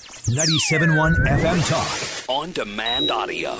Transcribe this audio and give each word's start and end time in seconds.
97.1 0.00 1.26
FM 1.26 1.68
Talk. 1.68 2.30
On 2.30 2.52
demand 2.52 3.10
audio. 3.10 3.56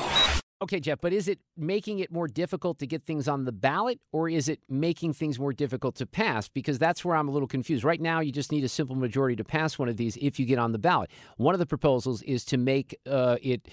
Okay, 0.62 0.78
Jeff, 0.78 1.00
but 1.00 1.12
is 1.12 1.26
it 1.26 1.38
making 1.56 2.00
it 2.00 2.12
more 2.12 2.28
difficult 2.28 2.78
to 2.80 2.86
get 2.86 3.04
things 3.04 3.28
on 3.28 3.44
the 3.44 3.52
ballot 3.52 3.98
or 4.12 4.28
is 4.28 4.48
it 4.48 4.60
making 4.68 5.14
things 5.14 5.38
more 5.38 5.52
difficult 5.52 5.94
to 5.96 6.06
pass? 6.06 6.48
Because 6.48 6.78
that's 6.78 7.04
where 7.04 7.16
I'm 7.16 7.28
a 7.28 7.30
little 7.30 7.48
confused. 7.48 7.82
Right 7.82 8.00
now, 8.00 8.20
you 8.20 8.30
just 8.30 8.52
need 8.52 8.64
a 8.64 8.68
simple 8.68 8.94
majority 8.94 9.36
to 9.36 9.44
pass 9.44 9.78
one 9.78 9.88
of 9.88 9.96
these 9.96 10.18
if 10.18 10.38
you 10.38 10.44
get 10.44 10.58
on 10.58 10.72
the 10.72 10.78
ballot. 10.78 11.10
One 11.38 11.54
of 11.54 11.60
the 11.60 11.66
proposals 11.66 12.22
is 12.22 12.44
to 12.46 12.58
make 12.58 12.94
uh, 13.06 13.36
it 13.42 13.68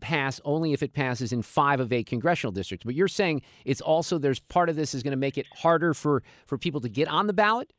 pass 0.00 0.40
only 0.44 0.72
if 0.72 0.82
it 0.82 0.94
passes 0.94 1.32
in 1.32 1.42
five 1.42 1.80
of 1.80 1.92
eight 1.92 2.06
congressional 2.06 2.52
districts. 2.52 2.84
But 2.84 2.94
you're 2.94 3.08
saying 3.08 3.42
it's 3.64 3.82
also 3.82 4.18
there's 4.18 4.40
part 4.40 4.68
of 4.68 4.76
this 4.76 4.94
is 4.94 5.02
going 5.02 5.12
to 5.12 5.18
make 5.18 5.36
it 5.36 5.46
harder 5.54 5.94
for, 5.94 6.22
for 6.46 6.58
people 6.58 6.80
to 6.80 6.88
get 6.88 7.08
on 7.08 7.26
the 7.26 7.34
ballot? 7.34 7.72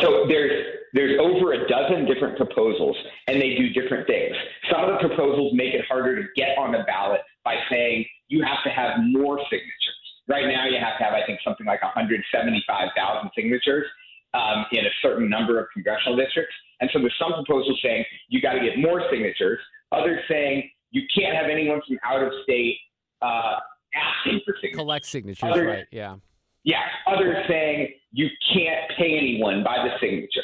So 0.00 0.24
there's 0.28 0.75
there's 0.96 1.20
over 1.20 1.52
a 1.52 1.68
dozen 1.68 2.06
different 2.06 2.38
proposals, 2.38 2.96
and 3.28 3.40
they 3.40 3.54
do 3.54 3.68
different 3.70 4.06
things. 4.06 4.34
Some 4.72 4.82
of 4.82 4.96
the 4.96 5.08
proposals 5.08 5.52
make 5.54 5.74
it 5.74 5.84
harder 5.86 6.16
to 6.16 6.26
get 6.34 6.56
on 6.56 6.72
the 6.72 6.84
ballot 6.86 7.20
by 7.44 7.56
saying 7.70 8.06
you 8.28 8.42
have 8.42 8.64
to 8.64 8.70
have 8.70 8.98
more 9.04 9.38
signatures. 9.50 10.00
Right 10.26 10.46
now, 10.46 10.66
you 10.66 10.78
have 10.80 10.96
to 10.98 11.04
have, 11.04 11.12
I 11.12 11.24
think, 11.26 11.40
something 11.44 11.66
like 11.66 11.82
175,000 11.82 13.30
signatures 13.36 13.86
um, 14.32 14.64
in 14.72 14.86
a 14.86 14.90
certain 15.02 15.28
number 15.28 15.60
of 15.60 15.66
congressional 15.72 16.16
districts. 16.16 16.54
And 16.80 16.88
so 16.92 16.98
there's 16.98 17.14
some 17.20 17.32
proposals 17.32 17.78
saying 17.84 18.04
you 18.28 18.40
got 18.40 18.54
to 18.54 18.60
get 18.60 18.78
more 18.78 19.02
signatures. 19.10 19.60
Others 19.92 20.20
saying 20.28 20.68
you 20.90 21.02
can't 21.14 21.36
have 21.36 21.46
anyone 21.50 21.80
from 21.86 21.98
out 22.04 22.22
of 22.22 22.32
state 22.42 22.78
uh, 23.20 23.56
asking 23.94 24.40
for 24.46 24.56
signatures. 24.60 24.78
Collect 24.78 25.04
signatures, 25.04 25.50
Others, 25.52 25.66
right? 25.66 25.86
Yeah. 25.92 26.16
Yeah. 26.64 26.82
Others 27.06 27.36
saying 27.48 27.92
you 28.12 28.28
can't 28.52 28.90
pay 28.98 29.16
anyone 29.16 29.62
by 29.62 29.76
the 29.84 29.90
signature. 30.00 30.42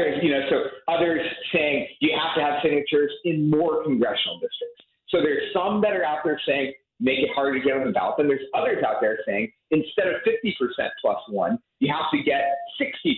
Others, 0.00 0.18
you 0.22 0.30
know, 0.30 0.40
so 0.48 0.56
others 0.88 1.20
saying 1.52 1.88
you 2.00 2.16
have 2.16 2.34
to 2.36 2.42
have 2.42 2.62
signatures 2.62 3.10
in 3.24 3.50
more 3.50 3.84
congressional 3.84 4.36
districts. 4.36 4.82
So 5.08 5.20
there's 5.20 5.52
some 5.52 5.80
that 5.82 5.92
are 5.92 6.04
out 6.04 6.20
there 6.24 6.40
saying 6.46 6.72
make 7.00 7.18
it 7.18 7.30
harder 7.34 7.58
to 7.58 7.64
get 7.64 7.76
on 7.76 7.86
the 7.86 7.92
ballot, 7.92 8.16
and 8.18 8.28
there's 8.30 8.46
others 8.54 8.84
out 8.86 8.96
there 9.00 9.18
saying 9.26 9.50
instead 9.70 10.06
of 10.08 10.20
50% 10.26 10.54
plus 11.00 11.18
one, 11.28 11.58
you 11.80 11.92
have 11.92 12.10
to 12.12 12.22
get 12.22 12.44
60% 12.80 13.16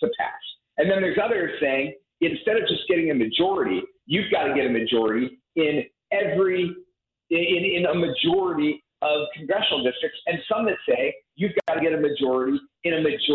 to 0.00 0.10
pass. 0.18 0.40
And 0.78 0.90
then 0.90 1.00
there's 1.00 1.18
others 1.22 1.52
saying 1.60 1.94
instead 2.20 2.56
of 2.56 2.62
just 2.68 2.82
getting 2.88 3.10
a 3.10 3.14
majority, 3.14 3.82
you've 4.06 4.30
got 4.30 4.44
to 4.44 4.54
get 4.54 4.66
a 4.66 4.70
majority 4.70 5.39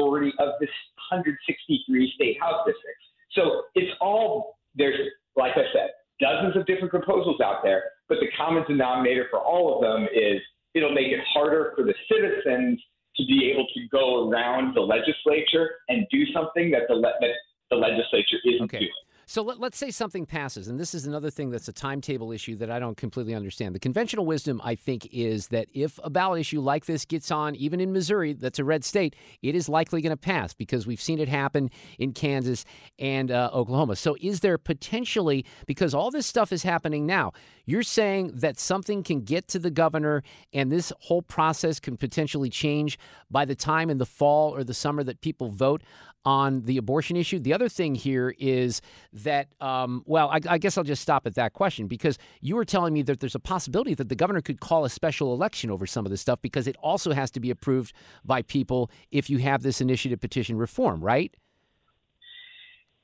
majority 0.05 0.31
of 0.39 0.53
the 0.59 0.67
163 1.11 2.13
state 2.15 2.37
house 2.39 2.65
districts. 2.65 3.05
So 3.31 3.63
it's 3.75 3.91
all 4.01 4.57
there's, 4.75 4.99
like 5.35 5.53
I 5.55 5.65
said, 5.73 5.89
dozens 6.19 6.55
of 6.55 6.65
different 6.65 6.91
proposals 6.91 7.41
out 7.41 7.63
there, 7.63 7.83
but 8.07 8.17
the 8.19 8.27
common 8.37 8.63
denominator 8.67 9.27
for 9.29 9.39
all 9.39 9.75
of 9.75 9.81
them 9.81 10.07
is 10.13 10.41
it'll 10.73 10.93
make 10.93 11.07
it 11.07 11.19
harder 11.33 11.73
for 11.75 11.83
the 11.83 11.93
citizens 12.11 12.81
to 13.17 13.25
be 13.25 13.49
able 13.51 13.65
to 13.73 13.87
go 13.91 14.29
around 14.29 14.75
the 14.75 14.81
legislature 14.81 15.69
and 15.87 16.05
do 16.11 16.25
something 16.33 16.69
that 16.71 16.83
the, 16.89 16.95
le- 16.95 17.13
that 17.21 17.31
the 17.69 17.75
legislature 17.75 18.37
isn't 18.45 18.63
Okay. 18.65 18.79
doing. 18.79 18.91
So 19.27 19.41
let, 19.41 19.59
let's 19.59 19.77
say 19.77 19.89
something 19.89 20.25
passes, 20.25 20.67
and 20.67 20.79
this 20.79 20.93
is 20.93 21.07
another 21.07 21.31
thing 21.31 21.49
that's 21.49 21.67
a 21.67 21.73
timetable 21.73 22.31
issue 22.31 22.55
that 22.57 22.69
I 22.69 22.79
don't 22.79 22.95
completely 22.95 23.33
understand. 23.33 23.73
The 23.73 23.79
conventional 23.79 24.25
wisdom, 24.25 24.61
I 24.63 24.75
think, 24.75 25.07
is 25.11 25.47
that 25.47 25.67
if 25.73 25.99
a 26.03 26.09
ballot 26.09 26.41
issue 26.41 26.61
like 26.61 26.85
this 26.85 27.05
gets 27.05 27.31
on, 27.31 27.55
even 27.55 27.79
in 27.79 27.91
Missouri, 27.91 28.33
that's 28.33 28.59
a 28.59 28.63
red 28.63 28.83
state, 28.83 29.15
it 29.41 29.55
is 29.55 29.67
likely 29.67 30.01
going 30.01 30.11
to 30.11 30.17
pass 30.17 30.53
because 30.53 30.85
we've 30.85 31.01
seen 31.01 31.19
it 31.19 31.27
happen 31.27 31.71
in 31.97 32.13
Kansas 32.13 32.65
and 32.99 33.31
uh, 33.31 33.49
Oklahoma. 33.51 33.95
So 33.95 34.15
is 34.21 34.41
there 34.41 34.57
potentially, 34.57 35.45
because 35.65 35.93
all 35.93 36.11
this 36.11 36.27
stuff 36.27 36.51
is 36.51 36.63
happening 36.63 37.05
now, 37.05 37.31
you're 37.65 37.83
saying 37.83 38.31
that 38.35 38.59
something 38.59 39.01
can 39.01 39.21
get 39.21 39.47
to 39.49 39.59
the 39.59 39.71
governor 39.71 40.21
and 40.53 40.71
this 40.71 40.93
whole 40.99 41.23
process 41.23 41.79
can 41.79 41.97
potentially 41.97 42.49
change 42.49 42.99
by 43.31 43.43
the 43.45 43.55
time 43.55 43.89
in 43.89 43.97
the 43.97 44.05
fall 44.05 44.55
or 44.55 44.63
the 44.63 44.73
summer 44.73 45.03
that 45.03 45.21
people 45.21 45.49
vote 45.49 45.81
on 46.25 46.63
the 46.63 46.77
abortion 46.77 47.15
issue. 47.15 47.39
The 47.39 47.53
other 47.53 47.69
thing 47.69 47.95
here 47.95 48.33
is 48.39 48.81
that, 49.13 49.47
um, 49.61 50.03
well, 50.05 50.29
I, 50.29 50.39
I 50.49 50.57
guess 50.57 50.77
I'll 50.77 50.83
just 50.83 51.01
stop 51.01 51.27
at 51.27 51.35
that 51.35 51.53
question 51.53 51.87
because 51.87 52.17
you 52.41 52.55
were 52.55 52.65
telling 52.65 52.93
me 52.93 53.03
that 53.03 53.19
there's 53.19 53.35
a 53.35 53.39
possibility 53.39 53.93
that 53.93 54.09
the 54.09 54.15
governor 54.15 54.41
could 54.41 54.59
call 54.59 54.85
a 54.85 54.89
special 54.89 55.33
election 55.33 55.69
over 55.69 55.85
some 55.85 56.05
of 56.05 56.09
this 56.09 56.21
stuff 56.21 56.41
because 56.41 56.67
it 56.67 56.75
also 56.81 57.13
has 57.13 57.29
to 57.31 57.39
be 57.39 57.51
approved 57.51 57.93
by 58.23 58.41
people 58.41 58.89
if 59.11 59.29
you 59.29 59.37
have 59.37 59.61
this 59.61 59.81
initiative 59.81 60.19
petition 60.19 60.57
reform, 60.57 61.01
right? 61.01 61.35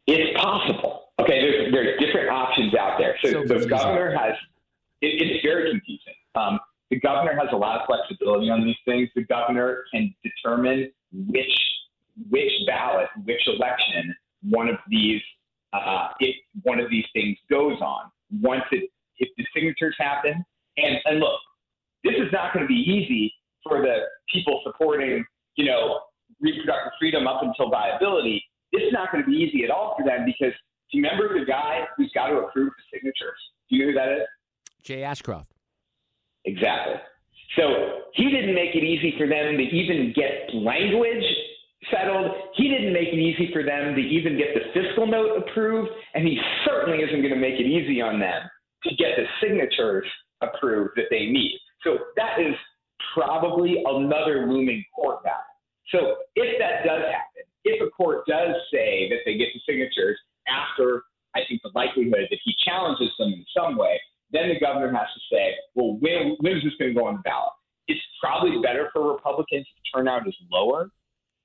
It's 0.07 0.41
possible. 0.41 1.01
Okay, 1.19 1.39
there's 1.39 1.71
there's 1.71 1.99
different 1.99 2.29
options 2.29 2.73
out 2.73 2.97
there. 2.97 3.15
So, 3.23 3.45
So 3.45 3.59
the 3.59 3.67
governor 3.67 4.17
has 4.17 4.33
it, 5.01 5.21
it's 5.21 5.45
very 5.45 5.69
confusing. 5.69 6.15
Um, 6.33 6.59
the 6.89 6.99
governor 6.99 7.35
has 7.39 7.49
a 7.53 7.55
lot 7.55 7.79
of 7.79 7.85
flexibility 7.85 8.49
on 8.49 8.65
these 8.65 8.75
things. 8.85 9.09
The 9.15 9.23
governor 9.23 9.83
can 9.93 10.13
determine 10.23 10.91
which 11.13 11.51
which 12.29 12.51
ballot, 12.67 13.07
which 13.25 13.41
election 13.47 14.15
one 14.43 14.67
of 14.67 14.75
these 14.89 15.21
uh, 15.73 16.09
if 16.19 16.35
one 16.63 16.79
of 16.79 16.89
these 16.89 17.05
things 17.13 17.37
goes 17.49 17.79
on. 17.81 18.11
Once 18.41 18.63
it 18.71 18.89
if 19.19 19.29
the 19.37 19.45
signatures 19.53 19.95
happen, 19.99 20.43
and 20.77 20.97
and 21.05 21.19
look, 21.19 21.39
this 22.03 22.15
is 22.15 22.31
not 22.31 22.53
going 22.53 22.65
to 22.65 22.67
be 22.67 22.79
easy 22.79 23.33
for 23.63 23.81
the 23.81 23.97
people 24.33 24.61
supporting 24.65 25.23
you 25.55 25.65
know 25.65 25.99
reproductive 26.39 26.93
freedom 26.99 27.27
up 27.27 27.43
until 27.43 27.69
viability. 27.69 28.43
This 28.71 28.83
is 28.83 28.93
not 28.93 29.11
going 29.11 29.23
to 29.23 29.29
be 29.29 29.37
easy 29.37 29.63
at 29.63 29.69
all 29.69 29.95
for 29.97 30.05
them 30.05 30.25
because 30.25 30.53
do 30.91 30.97
you 30.97 31.03
remember 31.03 31.39
the 31.39 31.45
guy 31.45 31.81
who's 31.95 32.11
got 32.13 32.27
to 32.27 32.37
approve 32.37 32.71
the 32.77 32.97
signatures? 32.97 33.39
Do 33.69 33.75
you 33.75 33.85
know 33.85 33.91
who 33.91 33.97
that 33.97 34.11
is? 34.11 34.27
Jay 34.83 35.03
Ashcroft. 35.03 35.51
Exactly. 36.45 36.95
So 37.55 37.63
he 38.13 38.29
didn't 38.29 38.55
make 38.55 38.75
it 38.75 38.83
easy 38.83 39.13
for 39.17 39.27
them 39.27 39.57
to 39.57 39.63
even 39.63 40.13
get 40.15 40.53
language 40.55 41.23
settled. 41.89 42.31
He 42.55 42.69
didn't 42.69 42.93
make 42.93 43.09
it 43.09 43.17
easy 43.17 43.49
for 43.51 43.63
them 43.63 43.95
to 43.95 44.01
even 44.01 44.37
get 44.37 44.53
the 44.53 44.61
fiscal 44.73 45.07
note 45.07 45.37
approved, 45.37 45.89
and 46.13 46.27
he 46.27 46.39
certainly 46.65 46.99
isn't 46.99 47.21
going 47.21 47.33
to 47.33 47.39
make 47.39 47.59
it 47.59 47.65
easy 47.65 48.01
on 48.01 48.19
them 48.19 48.43
to 48.83 48.95
get 48.95 49.17
the 49.17 49.25
signatures 49.41 50.05
approved 50.41 50.91
that 50.95 51.05
they 51.09 51.25
need. 51.25 51.59
So 51.83 51.97
that 52.17 52.39
is 52.39 52.53
probably 53.13 53.83
another 53.85 54.47
looming 54.47 54.83
court 54.95 55.23
battle. 55.23 55.39
So 55.89 56.15
if 56.35 56.59
that 56.59 56.85
does 56.85 57.01
happen, 57.01 57.43
if 57.63 57.81
a 57.81 57.89
court 57.91 58.25
does 58.27 58.55
say 58.71 59.09
that 59.09 59.19
they 59.25 59.37
get 59.37 59.49
the 59.53 59.61
signatures 59.67 60.17
after, 60.47 61.03
I 61.35 61.41
think 61.47 61.61
the 61.63 61.71
likelihood 61.75 62.27
that 62.29 62.39
he 62.43 62.55
challenges 62.65 63.09
them 63.17 63.29
in 63.29 63.45
some 63.55 63.77
way, 63.77 63.99
then 64.31 64.49
the 64.49 64.59
governor 64.59 64.91
has 64.91 65.07
to 65.13 65.35
say, 65.35 65.53
well, 65.75 65.97
when, 65.99 66.37
when 66.39 66.57
is 66.57 66.63
this 66.63 66.73
going 66.79 66.93
to 66.93 66.99
go 66.99 67.07
on 67.07 67.15
the 67.15 67.21
ballot? 67.21 67.51
It's 67.87 68.01
probably 68.21 68.61
better 68.61 68.89
for 68.93 69.11
Republicans 69.11 69.67
if 69.67 69.83
turnout 69.93 70.27
is 70.27 70.35
lower, 70.51 70.89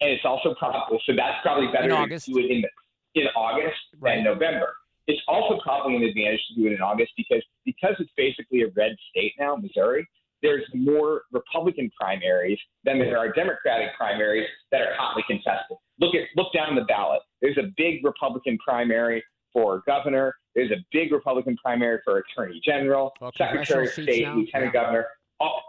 and 0.01 0.11
it's 0.11 0.25
also 0.25 0.55
probably 0.59 0.99
so 1.07 1.13
that's 1.17 1.39
probably 1.43 1.67
better 1.69 1.85
In 1.85 1.91
to 1.91 1.97
August. 1.97 2.27
do 2.27 2.39
it 2.39 2.51
in 2.51 2.63
the, 2.63 3.21
in 3.21 3.27
August 3.37 3.77
Right. 3.99 4.17
than 4.17 4.25
November. 4.25 4.75
It's 5.07 5.21
also 5.29 5.59
probably 5.63 5.97
an 5.97 6.03
advantage 6.03 6.41
to 6.49 6.61
do 6.61 6.67
it 6.67 6.73
in 6.73 6.81
August 6.83 7.13
because 7.17 7.43
because 7.65 7.95
it's 7.99 8.11
basically 8.17 8.63
a 8.63 8.69
red 8.77 8.97
state 9.11 9.33
now, 9.39 9.57
Missouri. 9.57 10.07
There's 10.43 10.65
more 10.75 11.23
Republican 11.33 11.91
primaries 11.99 12.59
than 12.85 12.99
there 12.99 13.17
are 13.19 13.33
Democratic 13.33 13.89
primaries 13.97 14.47
that 14.71 14.83
are 14.83 14.95
hotly 14.99 15.25
contested. 15.27 15.77
Look 16.01 16.15
at 16.15 16.23
look 16.37 16.53
down 16.53 16.75
the 16.75 16.83
ballot. 16.85 17.21
There's 17.41 17.57
a 17.57 17.71
big 17.77 18.05
Republican 18.05 18.59
primary 18.59 19.25
for 19.53 19.83
governor. 19.87 20.35
There's 20.55 20.71
a 20.71 20.85
big 20.93 21.13
Republican 21.13 21.57
primary 21.63 22.01
for 22.05 22.19
attorney 22.19 22.61
general, 22.65 23.13
Well, 23.21 23.33
secretary 23.39 23.87
of 23.87 23.93
state, 23.93 24.25
now, 24.25 24.35
lieutenant 24.37 24.73
yeah. 24.75 24.81
governor, 24.81 25.07
all 25.41 25.63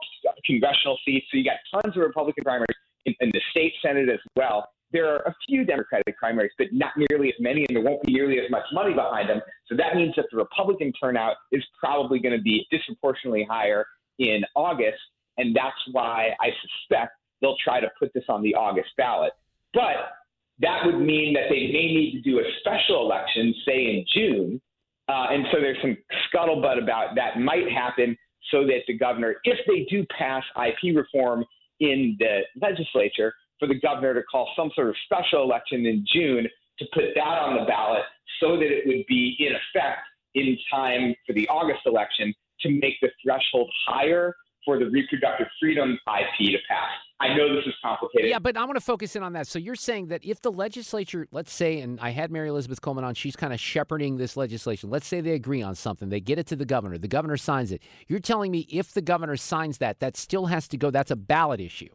congressional 0.46 0.98
seats. 1.06 1.26
So 1.32 1.38
you 1.38 1.44
got 1.46 1.58
tons 1.82 1.96
of 1.96 2.02
Republican 2.04 2.44
primaries 2.44 2.76
in, 3.08 3.16
in 3.22 3.32
the 3.34 3.42
state 3.52 3.74
senate 3.82 4.10
as 4.10 4.20
well. 4.36 4.68
There 4.92 5.12
are 5.12 5.20
a 5.20 5.36
few 5.48 5.66
Democratic 5.66 6.18
primaries, 6.18 6.52
but 6.58 6.68
not 6.72 6.92
nearly 7.10 7.30
as 7.30 7.36
many, 7.40 7.66
and 7.68 7.76
there 7.76 7.84
won't 7.84 8.02
be 8.04 8.14
nearly 8.14 8.40
as 8.40 8.50
much 8.50 8.64
money 8.72 8.94
behind 8.94 9.30
them. 9.30 9.42
So 9.68 9.76
that 9.76 9.96
means 9.96 10.14
that 10.16 10.26
the 10.32 10.38
Republican 10.38 10.94
turnout 11.02 11.36
is 11.52 11.64
probably 11.78 12.20
going 12.20 12.38
to 12.38 12.42
be 12.42 12.66
disproportionately 12.72 13.46
higher 13.50 13.86
in 14.20 14.44
August, 14.56 15.00
and 15.38 15.56
that's 15.56 15.76
why 15.92 16.30
I 16.40 16.50
suspect 16.62 17.14
they'll 17.42 17.58
try 17.64 17.82
to 17.82 17.90
put 18.00 18.14
this 18.14 18.24
on 18.30 18.42
the 18.42 18.56
August 18.56 18.90
ballot. 18.98 19.34
But 19.74 20.14
that 20.60 20.86
would 20.86 21.00
mean 21.00 21.34
that 21.34 21.50
they 21.50 21.68
may 21.68 21.88
need 21.94 22.12
to 22.14 22.22
do 22.22 22.40
a 22.40 22.44
special 22.62 23.02
election, 23.02 23.54
say 23.66 23.76
in 23.76 24.06
June. 24.14 24.62
Uh, 25.10 25.28
and 25.32 25.46
so 25.52 25.60
there's 25.60 25.78
some 25.82 25.98
scuttlebutt 26.28 26.82
about 26.82 27.16
that 27.16 27.40
might 27.40 27.70
happen 27.70 28.18
so 28.52 28.66
that 28.66 28.80
the 28.88 28.98
governor, 28.98 29.36
if 29.44 29.58
they 29.68 29.86
do 29.90 30.06
pass 30.18 30.44
IP 30.56 30.96
reform 30.96 31.46
in 31.80 32.16
the 32.20 32.42
legislature, 32.62 33.34
for 33.60 33.68
the 33.68 33.80
governor 33.80 34.14
to 34.14 34.24
call 34.24 34.50
some 34.56 34.72
sort 34.76 34.90
of 34.90 34.96
special 35.06 35.44
election 35.44 35.86
in 35.86 36.06
June 36.14 36.48
to 36.80 36.86
put 36.94 37.06
that 37.16 37.40
on 37.42 37.58
the 37.58 37.66
ballot 37.66 38.04
so 38.40 38.56
that 38.56 38.66
it 38.66 38.86
would 38.86 39.06
be 39.08 39.36
in 39.40 39.54
effect 39.54 40.02
in 40.36 40.58
time 40.72 41.16
for 41.26 41.34
the 41.34 41.48
August 41.50 41.82
election 41.86 42.34
to 42.62 42.70
make 42.70 42.94
the 43.02 43.10
threshold 43.24 43.72
higher 43.88 44.36
for 44.64 44.78
the 44.78 44.86
reproductive 44.90 45.48
freedom 45.60 45.98
IP 46.08 46.52
to 46.52 46.58
pass. 46.70 46.92
I 47.20 47.36
know 47.36 47.56
this 47.56 47.66
is 47.66 47.74
complicated. 47.84 48.30
Yeah, 48.30 48.38
but 48.38 48.56
I 48.56 48.66
want 48.66 48.76
to 48.76 48.82
focus 48.82 49.16
in 49.16 49.24
on 49.24 49.34
that. 49.34 49.48
So 49.48 49.58
you're 49.58 49.76
saying 49.76 50.08
that 50.08 50.24
if 50.24 50.42
the 50.42 50.52
legislature, 50.52 51.28
let's 51.32 51.52
say, 51.52 51.80
and 51.80 52.00
I 52.00 52.12
had 52.12 52.32
Mary 52.32 52.50
Elizabeth 52.50 52.80
Coleman 52.80 53.04
on, 53.04 53.16
she's 53.16 53.36
kind 53.36 53.54
of 53.54 53.60
shepherding 53.60 54.18
this 54.18 54.38
legislation. 54.38 54.92
Let's 54.92 55.08
say 55.08 55.22
they 55.22 55.32
agree 55.32 55.64
on 55.64 55.74
something, 55.74 56.10
they 56.10 56.20
get 56.20 56.38
it 56.38 56.46
to 56.48 56.56
the 56.56 56.66
governor, 56.66 56.98
the 57.00 57.08
governor 57.08 57.38
signs 57.38 57.72
it. 57.72 57.82
You're 58.08 58.20
telling 58.20 58.52
me 58.52 58.68
if 58.70 58.92
the 58.94 59.02
governor 59.02 59.36
signs 59.36 59.80
that, 59.80 60.00
that 60.00 60.16
still 60.16 60.46
has 60.46 60.68
to 60.68 60.78
go. 60.78 60.92
That's 60.92 61.10
a 61.10 61.16
ballot 61.16 61.60
issue. 61.60 61.90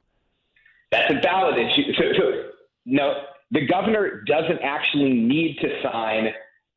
That's 0.91 1.13
a 1.13 1.21
ballot 1.21 1.57
issue. 1.59 1.93
So, 1.95 2.03
so 2.17 2.33
no, 2.85 3.23
the 3.53 3.65
governor 3.67 4.23
doesn't 4.27 4.59
actually 4.63 5.13
need 5.13 5.59
to 5.61 5.69
sign 5.83 6.29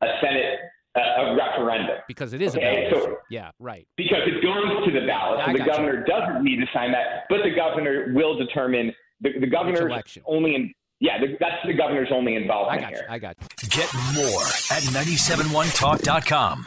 a 0.02 0.06
Senate 0.20 0.60
a, 0.96 1.00
a 1.22 1.36
referendum 1.36 1.96
Because 2.08 2.32
it 2.32 2.40
is 2.42 2.56
Okay, 2.56 2.86
a 2.86 2.90
ballot 2.90 2.92
so- 3.04 3.08
issue. 3.10 3.16
Yeah, 3.30 3.50
right. 3.58 3.86
because 3.96 4.22
it 4.26 4.42
goes 4.42 4.84
to 4.86 4.90
the 4.92 5.06
ballot. 5.06 5.40
I 5.40 5.46
So 5.46 5.52
the 5.52 5.58
got 5.58 5.66
you. 5.66 5.72
governor 5.72 6.04
doesn't 6.04 6.42
need 6.44 6.56
to 6.60 6.66
sign 6.72 6.92
that, 6.92 7.24
but 7.28 7.38
the 7.44 7.50
governor 7.54 8.12
will 8.14 8.36
determine 8.38 8.92
the, 9.20 9.30
the 9.40 9.46
governor's 9.46 9.80
election. 9.80 10.22
only 10.26 10.54
in. 10.54 10.72
Yeah, 11.00 11.18
the, 11.20 11.36
that's 11.38 11.56
the 11.66 11.74
governor's 11.74 12.08
only 12.10 12.36
I 12.36 12.40
involvement 12.40 12.80
got 12.80 12.92
you. 12.92 13.00
I 13.10 13.18
got 13.18 13.36
you. 13.62 13.68
Get 13.68 13.92
more 14.14 14.42
at 14.70 14.82
971talk.com. 14.84 16.66